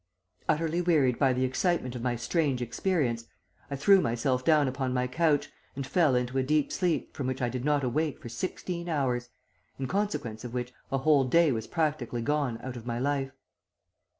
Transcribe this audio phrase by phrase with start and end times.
[0.49, 3.25] "Utterly wearied by the excitement of my strange experience,
[3.69, 7.39] I threw myself down upon my couch, and fell into a deep sleep from which
[7.39, 9.29] I did not awake for sixteen hours,
[9.77, 13.29] in consequence of which a whole day was practically gone out of my life.